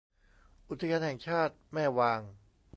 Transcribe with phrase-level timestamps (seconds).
[0.69, 2.21] อุทยานแห่งชาติแม่วาง